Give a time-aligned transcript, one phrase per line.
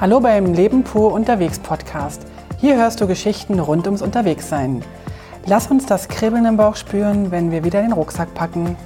[0.00, 2.26] Hallo beim Leben pur unterwegs Podcast.
[2.58, 4.82] Hier hörst du Geschichten rund ums Unterwegssein.
[5.46, 8.76] Lass uns das Kribbeln im Bauch spüren, wenn wir wieder den Rucksack packen.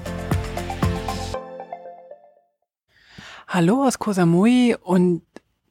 [3.46, 5.22] Hallo aus Koh Samui und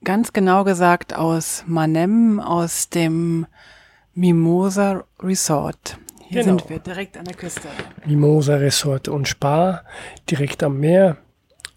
[0.05, 3.45] ganz genau gesagt aus Manem, aus dem
[4.13, 5.97] Mimosa Resort.
[6.21, 6.57] Hier Genau.
[6.59, 7.67] sind wir direkt an der Küste.
[8.05, 9.81] Mimosa Resort und Spa,
[10.29, 11.17] direkt am Meer,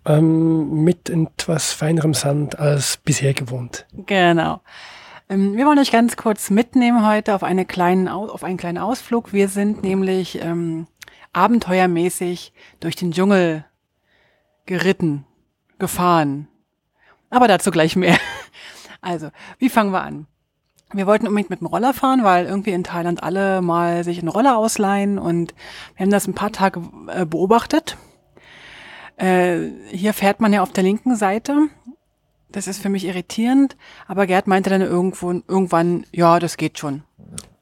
[0.06, 3.86] ähm, mit etwas feinerem Sand als bisher gewohnt.
[3.92, 4.60] Genau.
[5.28, 8.78] Ähm, Wir wollen euch ganz kurz mitnehmen heute auf, eine kleinen, Au- auf einen kleinen
[8.78, 9.32] Ausflug.
[9.32, 10.86] Wir sind nämlich ähm,
[11.32, 13.64] abenteuermäßig durch den Dschungel
[14.66, 15.24] geritten,
[15.78, 16.48] gefahren.
[17.30, 18.16] Aber dazu gleich mehr.
[19.02, 20.26] Also, wie fangen wir an?
[20.92, 24.26] Wir wollten unbedingt mit dem Roller fahren, weil irgendwie in Thailand alle mal sich einen
[24.26, 25.54] Roller ausleihen und
[25.94, 27.96] wir haben das ein paar Tage äh, beobachtet.
[29.16, 31.68] Äh, hier fährt man ja auf der linken Seite.
[32.50, 33.76] Das ist für mich irritierend,
[34.06, 37.02] aber Gerd meinte dann irgendwo, irgendwann, ja, das geht schon.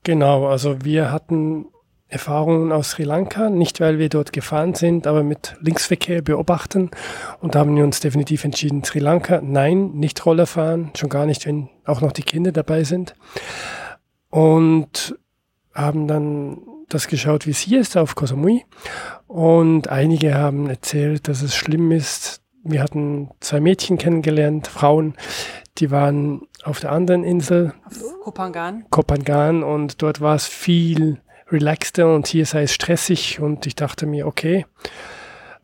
[0.03, 1.67] Genau, also wir hatten
[2.09, 6.91] Erfahrungen aus Sri Lanka, nicht weil wir dort gefahren sind, aber mit Linksverkehr beobachten.
[7.41, 11.27] Und da haben wir uns definitiv entschieden, Sri Lanka, nein, nicht Roller fahren, schon gar
[11.27, 13.15] nicht, wenn auch noch die Kinder dabei sind.
[14.31, 15.19] Und
[15.75, 18.65] haben dann das geschaut, wie es hier ist auf Koh Samui.
[19.27, 22.41] Und einige haben erzählt, dass es schlimm ist.
[22.63, 25.15] Wir hatten zwei Mädchen kennengelernt, Frauen,
[25.79, 28.87] die waren auf der anderen Insel, Auf Kopangan.
[28.91, 34.07] Kopangan und dort war es viel relaxter und hier sei es stressig und ich dachte
[34.07, 34.67] mir, okay,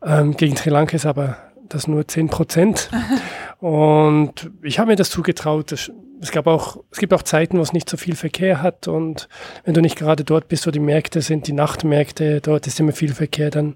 [0.03, 1.37] ähm, gegen Sri Lanka ist aber
[1.69, 2.89] das nur 10 Prozent
[3.59, 5.71] und ich habe mir das zugetraut.
[5.71, 8.87] Es, es, gab auch, es gibt auch Zeiten, wo es nicht so viel Verkehr hat
[8.87, 9.27] und
[9.63, 12.91] wenn du nicht gerade dort bist, wo die Märkte sind, die Nachtmärkte, dort ist immer
[12.91, 13.75] viel Verkehr, dann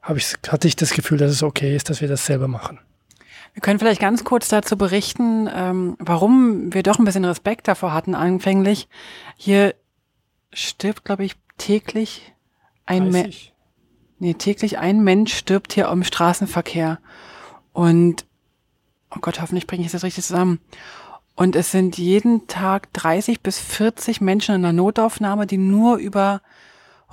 [0.00, 2.78] habe ich, hatte ich das Gefühl, dass es okay ist, dass wir das selber machen.
[3.54, 7.92] Wir können vielleicht ganz kurz dazu berichten, ähm, warum wir doch ein bisschen Respekt davor
[7.92, 8.88] hatten anfänglich.
[9.36, 9.74] Hier
[10.52, 12.32] stirbt, glaube ich, täglich
[12.86, 13.36] ein Mensch.
[13.36, 13.52] 30.
[14.18, 16.98] Nee, täglich ein Mensch stirbt hier im Straßenverkehr.
[17.72, 18.26] Und,
[19.14, 20.60] oh Gott, hoffentlich bringe ich das richtig zusammen.
[21.36, 26.42] Und es sind jeden Tag 30 bis 40 Menschen in der Notaufnahme, die nur über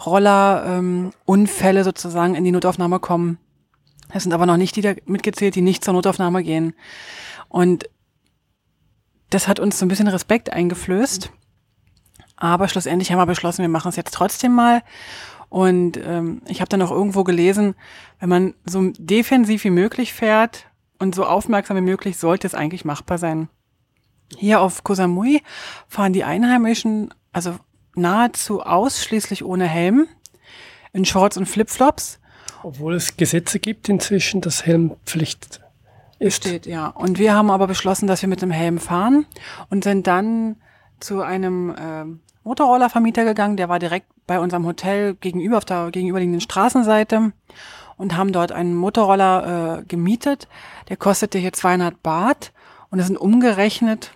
[0.06, 3.40] Rollerunfälle ähm, Unfälle sozusagen in die Notaufnahme kommen.
[4.14, 6.74] Es sind aber noch nicht die da mitgezählt, die nicht zur Notaufnahme gehen.
[7.50, 7.90] Und
[9.30, 11.32] das hat uns so ein bisschen Respekt eingeflößt.
[12.36, 14.84] Aber schlussendlich haben wir beschlossen, wir machen es jetzt trotzdem mal.
[15.50, 17.76] Und ähm, ich habe dann auch irgendwo gelesen,
[18.20, 20.68] wenn man so defensiv wie möglich fährt
[21.00, 23.50] und so aufmerksam wie möglich, sollte es eigentlich machbar sein.
[24.38, 25.42] Hier auf Koh Samui
[25.88, 27.56] fahren die Einheimischen also
[27.96, 30.08] nahezu ausschließlich ohne Helm,
[30.94, 32.20] in Shorts und Flipflops.
[32.64, 35.62] Obwohl es Gesetze gibt inzwischen, dass Helmpflicht
[36.20, 36.46] ist.
[36.46, 36.88] Steht, ja.
[36.88, 39.26] Und wir haben aber beschlossen, dass wir mit dem Helm fahren
[39.70, 40.58] und sind dann
[41.00, 46.42] zu einem ähm, Motorrollervermieter gegangen, der war direkt bei unserem Hotel gegenüber auf der gegenüberliegenden
[46.42, 47.34] Straßenseite
[47.98, 50.48] und haben dort einen Motorroller äh, gemietet.
[50.90, 52.52] Der kostete hier 200 Baht
[52.90, 54.12] und es sind umgerechnet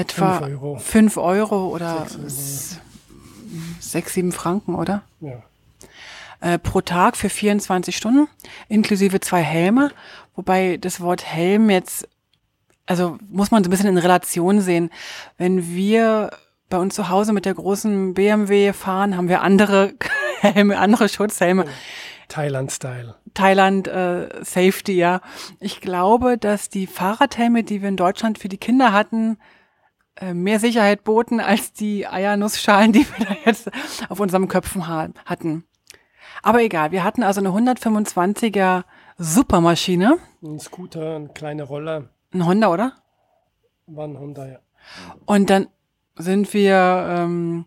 [0.00, 0.76] etwa Fünf Euro.
[0.78, 2.26] 5 Euro oder Sechs Euro.
[2.26, 2.80] s-
[3.80, 5.02] sechs, sieben Franken, oder?
[5.20, 5.42] Ja.
[6.40, 8.28] äh, pro Tag für 24 Stunden,
[8.68, 9.90] inklusive zwei Helme,
[10.36, 12.06] wobei das Wort Helm jetzt,
[12.86, 14.90] also muss man so ein bisschen in Relation sehen.
[15.38, 16.30] Wenn wir
[16.68, 19.94] bei uns zu Hause mit der großen BMW fahren, haben wir andere
[20.40, 21.64] Helme, andere Schutzhelme.
[22.28, 23.14] Thailand-Style.
[23.34, 25.20] Thailand äh, Safety, ja.
[25.60, 29.38] Ich glaube, dass die Fahrradhelme, die wir in Deutschland für die Kinder hatten,
[30.34, 33.70] mehr Sicherheit boten als die Eiernussschalen, die wir da jetzt
[34.08, 35.64] auf unseren Köpfen ha hatten.
[36.42, 38.84] Aber egal, wir hatten also eine 125er
[39.16, 42.92] Supermaschine, Ein Scooter, ein kleiner Roller, ein Honda, oder?
[43.88, 44.58] war ein Honda, ja.
[45.26, 45.68] Und dann
[46.16, 47.66] sind wir ähm,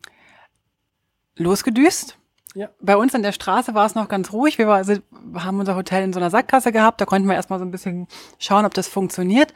[1.35, 2.17] losgedüst.
[2.53, 2.69] Ja.
[2.81, 4.57] Bei uns an der Straße war es noch ganz ruhig.
[4.57, 4.95] Wir, war, also,
[5.35, 6.99] haben unser Hotel in so einer Sackgasse gehabt.
[6.99, 8.07] Da konnten wir erstmal so ein bisschen
[8.39, 9.53] schauen, ob das funktioniert.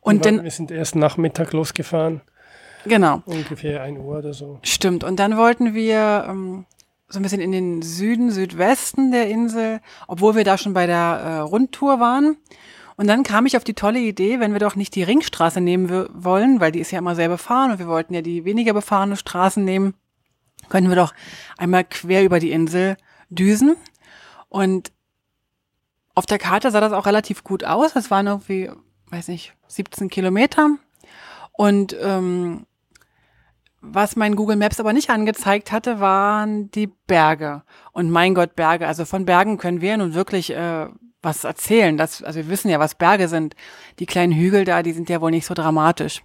[0.00, 2.20] Und wir, dann, wir sind erst Nachmittag losgefahren,
[2.84, 4.58] genau, ungefähr 1 Uhr oder so.
[4.62, 5.04] stimmt.
[5.04, 6.66] Und dann wollten wir ähm,
[7.08, 10.96] so ein bisschen in den Süden, Südwesten der Insel, obwohl wir da schon bei der
[10.96, 12.36] äh, Rundtour waren.
[12.96, 16.08] Und dann kam ich auf die tolle Idee, wenn wir doch nicht die Ringstraße nehmen
[16.12, 19.16] wollen, weil die ist ja immer sehr befahren und wir wollten ja die weniger befahrene
[19.16, 19.94] Straßen nehmen,
[20.68, 21.12] können wir doch
[21.58, 22.96] einmal quer über die Insel
[23.30, 23.76] düsen.
[24.48, 24.92] Und
[26.14, 27.96] auf der Karte sah das auch relativ gut aus.
[27.96, 28.70] Es waren irgendwie,
[29.10, 30.70] weiß nicht, 17 Kilometer.
[31.52, 32.66] Und ähm,
[33.86, 37.62] Was mein Google Maps aber nicht angezeigt hatte, waren die Berge.
[37.92, 38.86] Und mein Gott, Berge.
[38.86, 40.86] Also von Bergen können wir nun wirklich äh,
[41.22, 41.96] was erzählen.
[41.96, 43.54] Das, also wir wissen ja, was Berge sind.
[43.98, 46.22] Die kleinen Hügel da, die sind ja wohl nicht so dramatisch.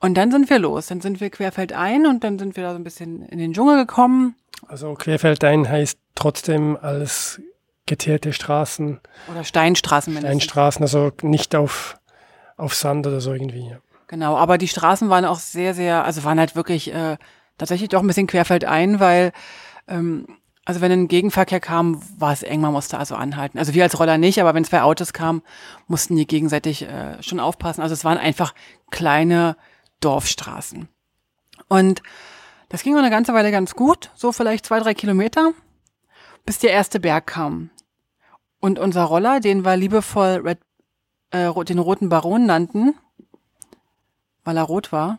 [0.00, 0.86] Und dann sind wir los.
[0.86, 3.76] Dann sind wir querfeldein und dann sind wir da so ein bisschen in den Dschungel
[3.76, 4.34] gekommen.
[4.66, 7.40] Also querfeldein heißt trotzdem alles
[7.86, 9.00] geteerte Straßen.
[9.30, 10.16] Oder Steinstraßen.
[10.16, 11.98] Steinstraßen, also nicht auf,
[12.56, 13.68] auf Sand oder so irgendwie.
[13.70, 13.78] Ja.
[14.12, 17.16] Genau, aber die Straßen waren auch sehr, sehr, also waren halt wirklich äh,
[17.56, 19.32] tatsächlich doch ein bisschen querfeldein, weil
[19.88, 20.26] ähm,
[20.66, 23.56] also wenn ein Gegenverkehr kam, war es eng, man musste also anhalten.
[23.56, 25.40] Also wir als Roller nicht, aber wenn zwei Autos kamen,
[25.86, 27.80] mussten die gegenseitig äh, schon aufpassen.
[27.80, 28.52] Also es waren einfach
[28.90, 29.56] kleine
[30.00, 30.90] Dorfstraßen.
[31.68, 32.02] Und
[32.68, 35.52] das ging eine ganze Weile ganz gut, so vielleicht zwei, drei Kilometer,
[36.44, 37.70] bis der erste Berg kam.
[38.60, 40.58] Und unser Roller, den wir liebevoll Red,
[41.30, 42.94] äh, den roten Baron nannten,
[44.44, 45.18] weil er rot war.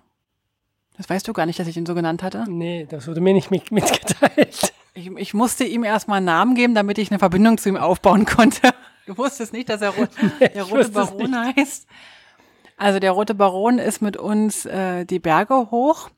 [0.97, 2.45] Das weißt du gar nicht, dass ich ihn so genannt hatte?
[2.47, 4.73] Nee, das wurde mir nicht mitgeteilt.
[4.93, 8.25] Ich, ich musste ihm erstmal einen Namen geben, damit ich eine Verbindung zu ihm aufbauen
[8.25, 8.71] konnte.
[9.05, 11.87] Du wusstest nicht, dass er rot, nee, der rote Baron heißt.
[12.77, 16.09] Also der rote Baron ist mit uns äh, die Berge hoch.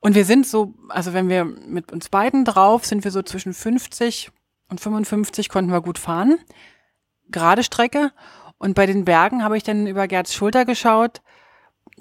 [0.00, 3.54] Und wir sind so, also wenn wir mit uns beiden drauf, sind wir so zwischen
[3.54, 4.32] 50
[4.68, 6.38] und 55 konnten wir gut fahren.
[7.28, 8.12] Gerade Strecke.
[8.58, 11.22] Und bei den Bergen habe ich dann über Gerds Schulter geschaut.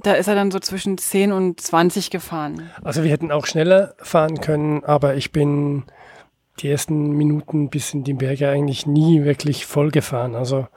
[0.03, 2.69] Da ist er dann so zwischen 10 und 20 gefahren.
[2.83, 5.83] Also wir hätten auch schneller fahren können, aber ich bin
[6.59, 10.35] die ersten Minuten bis in die Berge eigentlich nie wirklich voll gefahren.
[10.35, 10.67] Also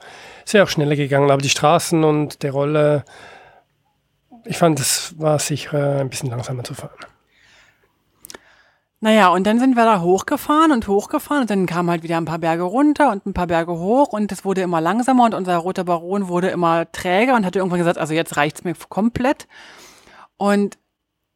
[0.45, 3.03] ist ja auch schneller gegangen, aber die Straßen und der Roller,
[4.45, 6.91] ich fand, es war sicher ein bisschen langsamer zu fahren.
[9.03, 12.25] Naja, und dann sind wir da hochgefahren und hochgefahren und dann kamen halt wieder ein
[12.25, 15.57] paar Berge runter und ein paar Berge hoch und es wurde immer langsamer und unser
[15.57, 19.47] roter Baron wurde immer träger und hatte irgendwann gesagt, also jetzt reicht's mir komplett.
[20.37, 20.77] Und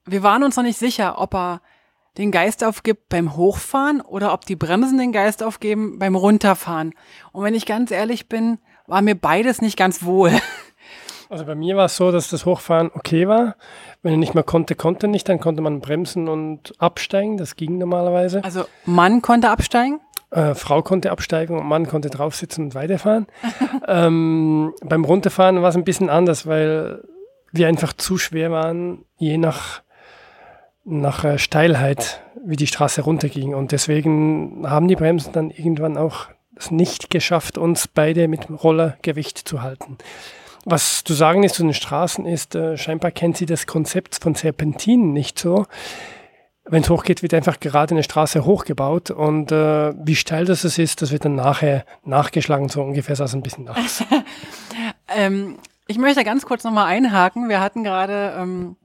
[0.06, 1.62] wir waren uns noch nicht sicher, ob er
[2.20, 6.94] den Geist aufgibt beim Hochfahren oder ob die Bremsen den Geist aufgeben beim Runterfahren.
[7.32, 10.32] Und wenn ich ganz ehrlich bin, war mir beides nicht ganz wohl.
[11.30, 13.56] Also bei mir war es so, dass das Hochfahren okay war.
[14.02, 17.38] Wenn er nicht mehr konnte, konnte nicht, dann konnte man bremsen und absteigen.
[17.38, 18.44] Das ging normalerweise.
[18.44, 20.00] Also Mann konnte absteigen?
[20.32, 23.28] Äh, Frau konnte absteigen und Mann konnte draufsitzen und weiterfahren.
[23.88, 27.04] ähm, beim Runterfahren war es ein bisschen anders, weil
[27.52, 29.82] wir einfach zu schwer waren, je nach
[30.86, 33.56] nach äh, Steilheit, wie die Straße runterging.
[33.56, 39.38] Und deswegen haben die Bremsen dann irgendwann auch es nicht geschafft, uns beide mit Rollergewicht
[39.38, 39.98] zu halten.
[40.66, 44.34] Was zu sagen ist zu den Straßen ist, äh, scheinbar kennt sie das Konzept von
[44.34, 45.68] Serpentinen nicht so.
[46.68, 51.04] Wenn es hochgeht, wird einfach gerade eine Straße hochgebaut und äh, wie steil das ist,
[51.04, 54.04] das wird dann nachher nachgeschlagen, so ungefähr sah ein bisschen aus.
[55.16, 57.48] ähm, ich möchte ganz kurz nochmal einhaken.
[57.50, 58.76] Wir hatten gerade ähm,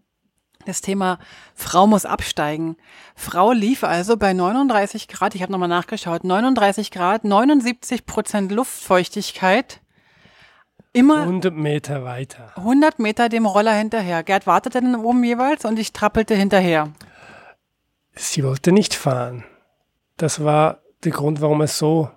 [0.67, 1.19] das Thema
[1.55, 2.77] Frau muss absteigen.
[3.15, 9.81] Frau lief also bei 39 Grad, ich habe nochmal nachgeschaut, 39 Grad, 79 Prozent Luftfeuchtigkeit.
[10.93, 12.53] Immer 100 Meter weiter.
[12.57, 14.23] 100 Meter dem Roller hinterher.
[14.25, 16.93] Gerd wartete dann oben jeweils und ich trappelte hinterher.
[18.15, 19.45] Sie wollte nicht fahren.
[20.17, 22.11] Das war der Grund, warum es so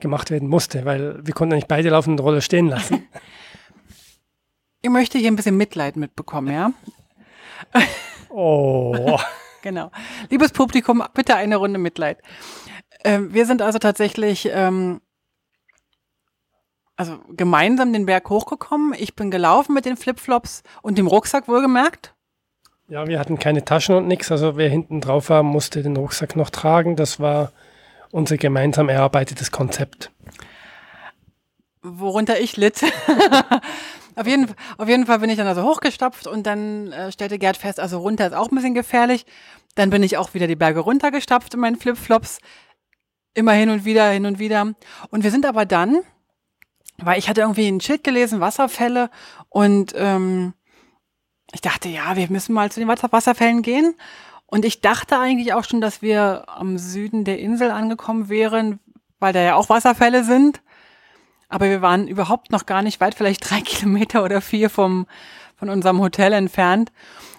[0.00, 3.06] gemacht werden musste, weil wir konnten nicht beide laufen und Roller stehen lassen.
[4.82, 6.72] ich möchte hier ein bisschen Mitleid mitbekommen, ja?
[8.28, 9.18] Oh.
[9.62, 9.90] genau.
[10.28, 12.18] Liebes Publikum, bitte eine Runde Mitleid.
[13.02, 15.00] Ähm, wir sind also tatsächlich ähm,
[16.96, 18.94] also gemeinsam den Berg hochgekommen.
[18.98, 22.14] Ich bin gelaufen mit den Flipflops und dem Rucksack wohlgemerkt.
[22.88, 24.30] Ja, wir hatten keine Taschen und nichts.
[24.30, 26.96] Also wer hinten drauf war, musste den Rucksack noch tragen.
[26.96, 27.52] Das war
[28.12, 30.10] unser gemeinsam erarbeitetes Konzept.
[31.82, 32.82] Worunter ich litt.
[34.18, 34.46] Auf jeden,
[34.78, 37.98] auf jeden Fall bin ich dann also hochgestapft und dann äh, stellte Gerd fest, also
[37.98, 39.26] runter ist auch ein bisschen gefährlich.
[39.74, 42.38] Dann bin ich auch wieder die Berge runtergestapft in meinen Flipflops.
[43.34, 44.72] Immer hin und wieder, hin und wieder.
[45.10, 46.00] Und wir sind aber dann,
[46.98, 49.10] weil ich hatte irgendwie ein Schild gelesen, Wasserfälle
[49.48, 50.54] und ähm,
[51.52, 53.94] ich dachte, ja, wir müssen mal zu den Wasserfällen gehen.
[54.46, 58.78] Und ich dachte eigentlich auch schon, dass wir am Süden der Insel angekommen wären,
[59.18, 60.60] weil da ja auch Wasserfälle sind.
[61.48, 65.06] Aber wir waren überhaupt noch gar nicht weit, vielleicht drei Kilometer oder vier vom,
[65.56, 66.92] von unserem Hotel entfernt.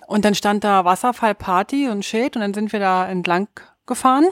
[0.07, 3.47] Und dann stand da Wasserfallparty und Schild und dann sind wir da entlang
[3.85, 4.25] gefahren.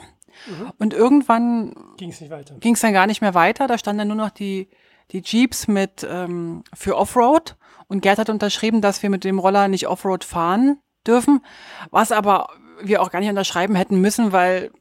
[0.48, 0.72] Mhm.
[0.78, 3.68] Und irgendwann ging es dann gar nicht mehr weiter.
[3.68, 4.70] Da standen dann nur noch die,
[5.12, 7.56] die Jeeps mit ähm, für Offroad.
[7.88, 11.44] Und Gerd hat unterschrieben, dass wir mit dem Roller nicht Offroad fahren dürfen.
[11.92, 12.50] Was aber
[12.82, 14.72] wir auch gar nicht unterschreiben hätten müssen, weil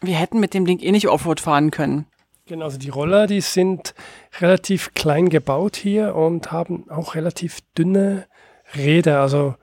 [0.00, 2.06] wir hätten mit dem Ding eh nicht Offroad fahren können.
[2.46, 3.94] Genau, also die Roller, die sind
[4.40, 8.26] relativ klein gebaut hier und haben auch relativ dünne
[8.74, 9.20] Räder.
[9.20, 9.56] Also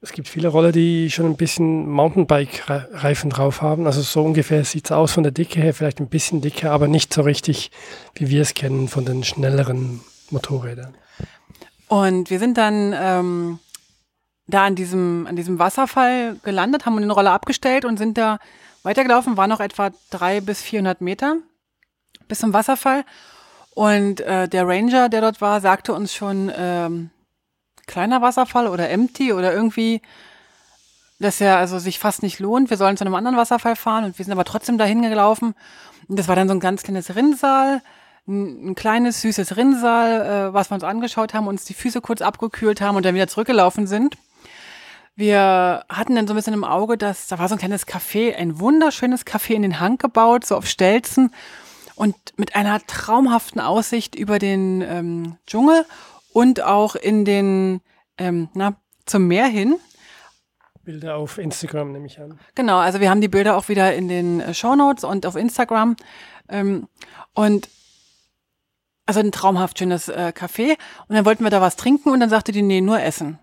[0.00, 3.86] Es gibt viele Roller, die schon ein bisschen Mountainbike-Reifen drauf haben.
[3.86, 6.86] Also so ungefähr sieht es aus von der Dicke her, vielleicht ein bisschen dicker, aber
[6.86, 7.72] nicht so richtig,
[8.14, 10.00] wie wir es kennen von den schnelleren
[10.30, 10.94] Motorrädern.
[11.88, 13.58] Und wir sind dann ähm,
[14.46, 18.38] da an diesem, an diesem Wasserfall gelandet, haben den Roller abgestellt und sind da
[18.84, 21.38] weitergelaufen, war noch etwa drei bis 400 Meter
[22.28, 23.04] bis zum Wasserfall.
[23.74, 27.10] Und äh, der Ranger, der dort war, sagte uns schon, ähm,
[27.88, 30.00] kleiner Wasserfall oder empty oder irgendwie,
[31.18, 32.70] dass er also sich fast nicht lohnt.
[32.70, 35.54] Wir sollen zu einem anderen Wasserfall fahren und wir sind aber trotzdem dahin gelaufen.
[36.06, 37.82] Und das war dann so ein ganz kleines Rinnsal,
[38.28, 42.22] ein, ein kleines, süßes Rinnsal, äh, was wir uns angeschaut haben, uns die Füße kurz
[42.22, 44.16] abgekühlt haben und dann wieder zurückgelaufen sind.
[45.16, 48.36] Wir hatten dann so ein bisschen im Auge, dass da war so ein kleines Café,
[48.36, 51.32] ein wunderschönes Café in den Hang gebaut, so auf Stelzen
[51.96, 55.84] und mit einer traumhaften Aussicht über den ähm, Dschungel
[56.38, 57.80] und auch in den,
[58.16, 58.76] ähm, na,
[59.06, 59.74] zum Meer hin.
[60.84, 62.38] Bilder auf Instagram nehme ich an.
[62.54, 65.34] Genau, also wir haben die Bilder auch wieder in den äh, Show Notes und auf
[65.34, 65.96] Instagram.
[66.48, 66.86] Ähm,
[67.34, 67.68] und
[69.04, 70.76] also ein traumhaft schönes äh, Café.
[71.08, 73.40] Und dann wollten wir da was trinken und dann sagte die, nee, nur essen.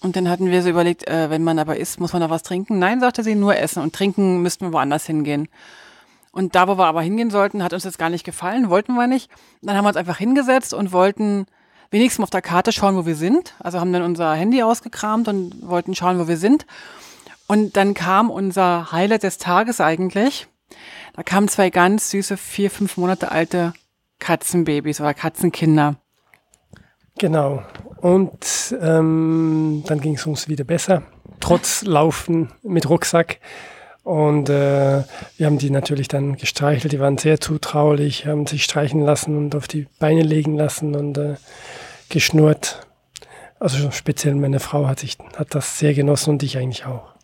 [0.00, 2.42] Und dann hatten wir so überlegt, äh, wenn man aber isst, muss man da was
[2.42, 2.78] trinken.
[2.78, 3.82] Nein, sagte sie, nur essen.
[3.82, 5.48] Und trinken müssten wir woanders hingehen.
[6.32, 9.06] Und da, wo wir aber hingehen sollten, hat uns das gar nicht gefallen, wollten wir
[9.06, 9.30] nicht.
[9.60, 11.46] Dann haben wir uns einfach hingesetzt und wollten
[11.96, 13.54] wenigstens auf der Karte schauen, wo wir sind.
[13.58, 16.66] Also haben dann unser Handy ausgekramt und wollten schauen, wo wir sind.
[17.46, 20.46] Und dann kam unser Highlight des Tages eigentlich.
[21.14, 23.72] Da kamen zwei ganz süße, vier, fünf Monate alte
[24.18, 25.96] Katzenbabys oder Katzenkinder.
[27.18, 27.62] Genau.
[28.00, 31.02] Und ähm, dann ging es uns wieder besser,
[31.40, 33.40] trotz Laufen mit Rucksack.
[34.06, 35.02] Und äh,
[35.36, 39.56] wir haben die natürlich dann gestreichelt, die waren sehr zutraulich, haben sich streichen lassen und
[39.56, 41.34] auf die Beine legen lassen und äh,
[42.08, 42.86] geschnurrt.
[43.58, 47.16] Also speziell meine Frau hat, sich, hat das sehr genossen und ich eigentlich auch.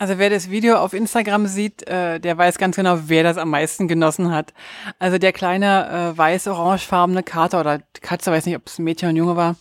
[0.00, 3.50] Also wer das Video auf Instagram sieht, äh, der weiß ganz genau, wer das am
[3.50, 4.54] meisten genossen hat.
[4.98, 9.36] Also der kleine äh, weiß-orangefarbene Kater oder Katze, weiß nicht, ob es Mädchen ein Junge
[9.36, 9.56] war,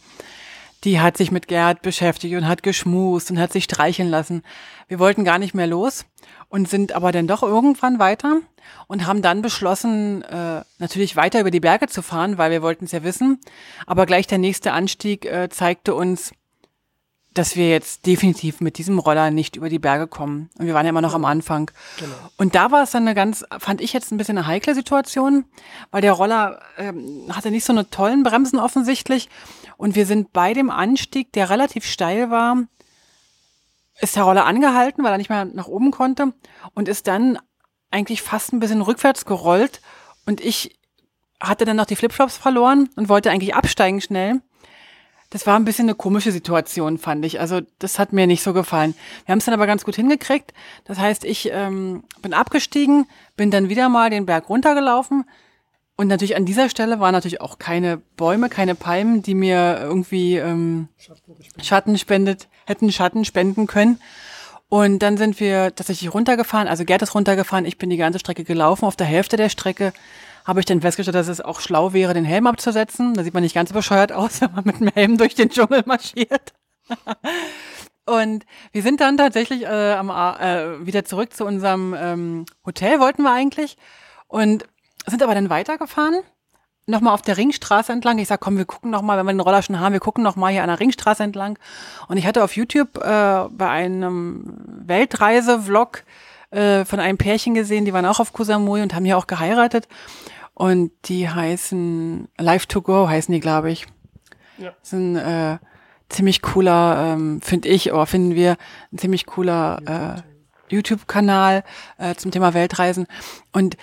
[0.83, 4.43] die hat sich mit Gerd beschäftigt und hat geschmust und hat sich streicheln lassen.
[4.87, 6.05] Wir wollten gar nicht mehr los
[6.47, 8.39] und sind aber dann doch irgendwann weiter
[8.87, 12.85] und haben dann beschlossen, äh, natürlich weiter über die Berge zu fahren, weil wir wollten
[12.85, 13.39] es ja wissen.
[13.85, 16.31] Aber gleich der nächste Anstieg äh, zeigte uns,
[17.33, 20.49] dass wir jetzt definitiv mit diesem Roller nicht über die Berge kommen.
[20.57, 21.69] Und wir waren ja immer noch am Anfang.
[21.99, 22.11] Genau.
[22.37, 25.45] Und da war es dann eine ganz, fand ich jetzt ein bisschen eine heikle Situation,
[25.91, 29.29] weil der Roller ähm, hatte nicht so eine tollen Bremsen offensichtlich.
[29.79, 32.57] Und wir sind bei dem Anstieg, der relativ steil war,
[34.01, 36.33] ist der Roller angehalten, weil er nicht mehr nach oben konnte
[36.73, 37.39] und ist dann
[37.89, 39.79] eigentlich fast ein bisschen rückwärts gerollt.
[40.25, 40.77] Und ich
[41.39, 44.41] hatte dann noch die Flipflops verloren und wollte eigentlich absteigen schnell.
[45.29, 47.39] Das war ein bisschen eine komische Situation, fand ich.
[47.39, 48.95] Also das hat mir nicht so gefallen.
[49.25, 50.53] Wir haben es dann aber ganz gut hingekriegt.
[50.83, 53.07] Das heißt, ich ähm, bin abgestiegen,
[53.37, 55.23] bin dann wieder mal den Berg runtergelaufen.
[55.99, 60.37] Und natürlich an dieser Stelle waren natürlich auch keine Bäume, keine Palmen, die mir irgendwie
[60.37, 60.87] ähm,
[61.61, 63.99] Schatten spendet, hätten Schatten spenden können.
[64.69, 66.69] Und dann sind wir tatsächlich runtergefahren.
[66.69, 68.85] Also Gerd ist runtergefahren, ich bin die ganze Strecke gelaufen.
[68.85, 69.91] Auf der Hälfte der Strecke
[70.45, 73.13] habe ich dann festgestellt, dass es auch schlau wäre, den Helm abzusetzen.
[73.13, 75.83] Da sieht man nicht ganz bescheuert aus, wenn man mit dem Helm durch den Dschungel
[75.85, 76.53] marschiert.
[78.05, 83.23] Und wir sind dann tatsächlich äh, am, äh, wieder zurück zu unserem ähm, Hotel, wollten
[83.23, 83.75] wir eigentlich.
[84.29, 84.63] Und
[85.05, 86.21] sind aber dann weitergefahren.
[86.85, 88.17] Nochmal auf der Ringstraße entlang.
[88.17, 90.51] Ich sag, komm, wir gucken nochmal, wenn wir den Roller schon haben, wir gucken nochmal
[90.51, 91.59] hier an der Ringstraße entlang.
[92.07, 94.43] Und ich hatte auf YouTube äh, bei einem
[94.85, 96.03] Weltreise-Vlog
[96.51, 99.27] äh, von einem Pärchen gesehen, die waren auch auf Koh Samui und haben hier auch
[99.27, 99.87] geheiratet.
[100.55, 103.85] Und die heißen Life to Go heißen die, glaube ich.
[104.57, 104.73] Ja.
[104.81, 105.57] Das ist ein äh,
[106.09, 108.57] ziemlich cooler, ähm, finde ich, oder finden wir,
[108.91, 111.63] ein ziemlich cooler äh, YouTube-Kanal
[111.97, 113.07] äh, zum Thema Weltreisen.
[113.51, 113.77] Und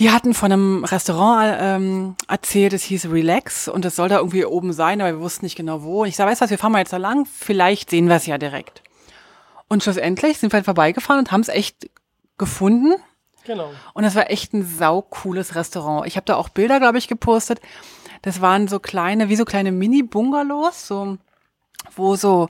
[0.00, 4.44] die hatten von einem Restaurant ähm, erzählt, es hieß Relax und es soll da irgendwie
[4.44, 6.02] oben sein, aber wir wussten nicht genau wo.
[6.02, 8.16] Und ich sage, weißt du was, wir fahren mal jetzt da lang, vielleicht sehen wir
[8.16, 8.82] es ja direkt.
[9.68, 11.88] Und schlussendlich sind wir halt vorbeigefahren und haben es echt
[12.38, 12.94] gefunden
[13.44, 13.70] Genau.
[13.94, 16.06] Und es war echt ein saucooles Restaurant.
[16.06, 17.60] Ich habe da auch Bilder, glaube ich, gepostet.
[18.22, 21.16] Das waren so kleine, wie so kleine Mini-Bungalows, so,
[21.96, 22.48] wo so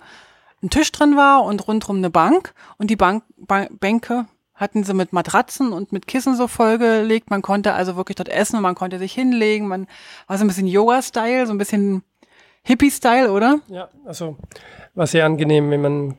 [0.62, 2.54] ein Tisch drin war und rundrum eine Bank.
[2.76, 4.26] Und die Bank, Bank, Bänke
[4.60, 7.30] hatten sie mit Matratzen und mit Kissen so vollgelegt.
[7.30, 9.66] Man konnte also wirklich dort essen und man konnte sich hinlegen.
[9.66, 9.86] Man
[10.26, 12.02] war so ein bisschen Yoga-Style, so ein bisschen
[12.62, 13.60] Hippie-Style, oder?
[13.68, 14.36] Ja, also
[14.94, 16.18] war sehr angenehm, wenn man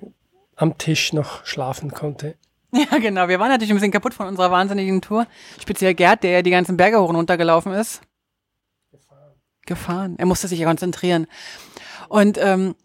[0.55, 2.36] am Tisch noch schlafen konnte.
[2.74, 3.27] Ja, genau.
[3.27, 5.27] Wir waren natürlich ein bisschen kaputt von unserer wahnsinnigen Tour.
[5.60, 8.00] Speziell Gerd, der ja die ganzen Berge hoch und runter gelaufen ist.
[8.91, 9.33] Gefahren.
[9.65, 10.15] Gefahren.
[10.17, 11.27] Er musste sich ja konzentrieren.
[12.07, 12.75] Und ähm,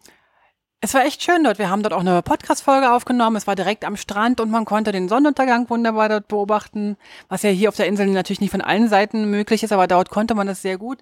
[0.81, 1.59] Es war echt schön dort.
[1.59, 3.37] Wir haben dort auch eine Podcast-Folge aufgenommen.
[3.37, 6.97] Es war direkt am Strand und man konnte den Sonnenuntergang wunderbar dort beobachten,
[7.29, 10.11] was ja hier auf der Insel natürlich nicht von allen Seiten möglich ist, aber dort
[10.11, 10.99] konnte man das sehr gut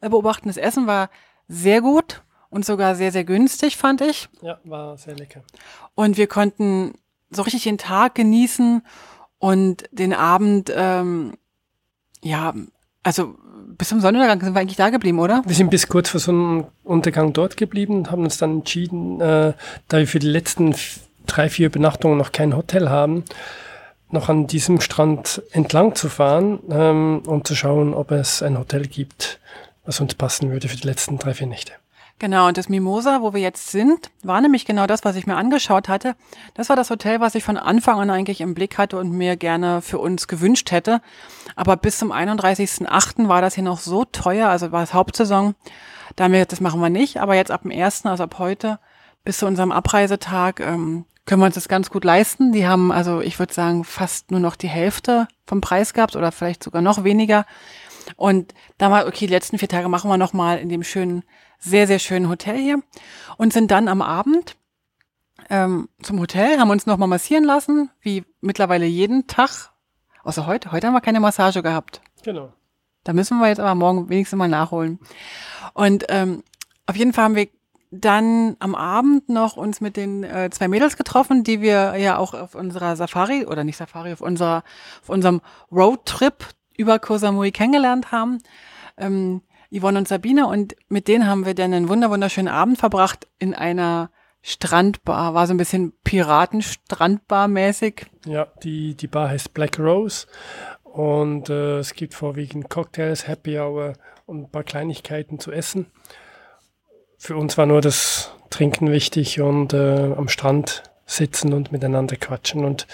[0.00, 0.48] äh, beobachten.
[0.48, 1.10] Das Essen war
[1.46, 4.28] sehr gut und sogar sehr, sehr günstig, fand ich.
[4.40, 5.42] Ja, war sehr lecker.
[5.94, 6.94] Und wir konnten
[7.30, 8.82] so richtig den Tag genießen
[9.38, 11.34] und den Abend, ähm,
[12.22, 12.54] ja,
[13.02, 13.34] also
[13.76, 15.42] bis zum Sonnenuntergang sind wir eigentlich da geblieben, oder?
[15.46, 19.52] Wir sind bis kurz vor Sonnenuntergang dort geblieben und haben uns dann entschieden, äh,
[19.88, 20.74] da wir für die letzten
[21.26, 23.24] drei, vier Übernachtungen noch kein Hotel haben,
[24.10, 28.86] noch an diesem Strand entlang zu fahren, ähm, um zu schauen, ob es ein Hotel
[28.86, 29.38] gibt,
[29.84, 31.72] was uns passen würde für die letzten drei, vier Nächte.
[32.20, 35.36] Genau, und das Mimosa, wo wir jetzt sind, war nämlich genau das, was ich mir
[35.36, 36.16] angeschaut hatte.
[36.54, 39.36] Das war das Hotel, was ich von Anfang an eigentlich im Blick hatte und mir
[39.36, 41.00] gerne für uns gewünscht hätte.
[41.54, 43.28] Aber bis zum 31.08.
[43.28, 45.54] war das hier noch so teuer, also war es Hauptsaison.
[46.16, 48.80] Da haben wir das machen wir nicht, aber jetzt ab dem 1., also ab heute,
[49.22, 52.50] bis zu unserem Abreisetag, ähm, können wir uns das ganz gut leisten.
[52.50, 56.32] Die haben also, ich würde sagen, fast nur noch die Hälfte vom Preis gehabt oder
[56.32, 57.46] vielleicht sogar noch weniger.
[58.16, 61.22] Und da mal, okay, die letzten vier Tage machen wir noch mal in dem schönen
[61.58, 62.82] sehr, sehr schönen Hotel hier
[63.36, 64.56] und sind dann am Abend
[65.50, 69.70] ähm, zum Hotel, haben uns nochmal massieren lassen, wie mittlerweile jeden Tag.
[70.24, 70.72] Außer heute.
[70.72, 72.00] Heute haben wir keine Massage gehabt.
[72.22, 72.52] Genau.
[73.04, 74.98] Da müssen wir jetzt aber morgen wenigstens mal nachholen.
[75.72, 76.42] Und ähm,
[76.86, 77.48] auf jeden Fall haben wir
[77.90, 82.34] dann am Abend noch uns mit den äh, zwei Mädels getroffen, die wir ja auch
[82.34, 84.62] auf unserer Safari oder nicht Safari, auf unserer
[85.02, 85.40] auf unserem
[85.72, 86.44] Roadtrip
[86.76, 88.38] über Koh Samui kennengelernt haben.
[88.98, 93.54] Ähm, Yvonne und Sabine und mit denen haben wir dann einen wunderschönen Abend verbracht in
[93.54, 94.10] einer
[94.40, 98.06] Strandbar, war so ein bisschen Piraten-Strandbar-mäßig.
[98.24, 100.26] Ja, die, die Bar heißt Black Rose
[100.84, 103.94] und äh, es gibt vorwiegend Cocktails, Happy Hour
[104.26, 105.86] und ein paar Kleinigkeiten zu essen.
[107.18, 112.64] Für uns war nur das Trinken wichtig und äh, am Strand sitzen und miteinander quatschen
[112.64, 112.86] und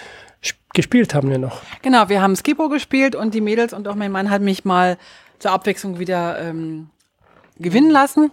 [0.73, 1.63] gespielt haben wir noch.
[1.83, 4.99] Genau, wir haben Skipo gespielt und die Mädels und auch mein Mann hat mich mal
[5.45, 6.89] zur Abwechslung wieder ähm,
[7.59, 8.31] gewinnen lassen.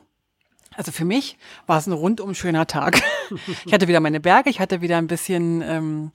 [0.77, 1.37] Also für mich
[1.67, 3.01] war es ein rundum schöner Tag.
[3.65, 6.11] ich hatte wieder meine Berge, ich hatte wieder ein bisschen ähm,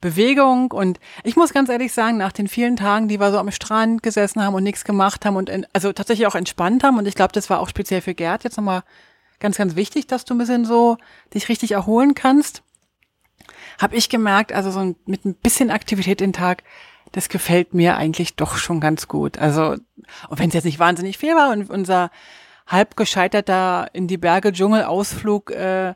[0.00, 3.52] Bewegung und ich muss ganz ehrlich sagen, nach den vielen Tagen, die wir so am
[3.52, 7.06] Strand gesessen haben und nichts gemacht haben und in, also tatsächlich auch entspannt haben und
[7.06, 8.82] ich glaube, das war auch speziell für Gerd jetzt nochmal
[9.38, 10.98] ganz, ganz wichtig, dass du ein bisschen so
[11.32, 12.64] dich richtig erholen kannst,
[13.78, 16.64] habe ich gemerkt, also so mit ein bisschen Aktivität den Tag,
[17.12, 19.38] das gefällt mir eigentlich doch schon ganz gut.
[19.38, 19.76] Also,
[20.28, 22.10] und wenn es jetzt nicht wahnsinnig viel war und unser
[22.66, 25.94] halb gescheiterter in die Berge Dschungel-Ausflug, äh,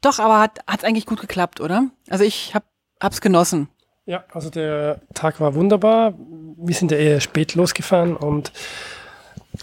[0.00, 1.86] doch, aber hat es eigentlich gut geklappt, oder?
[2.08, 2.64] Also ich hab,
[3.00, 3.68] hab's genossen.
[4.06, 6.14] Ja, also der Tag war wunderbar.
[6.56, 8.52] Wir sind ja eher spät losgefahren und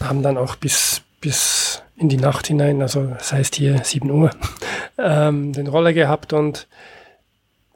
[0.01, 4.29] haben dann auch bis, bis in die Nacht hinein, also das heißt hier 7 Uhr,
[4.97, 6.67] ähm, den Roller gehabt und